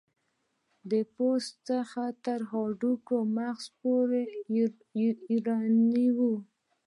[0.91, 4.21] د پوست څخه تر هډوکو مغز پورې
[5.33, 6.19] ایرانی و.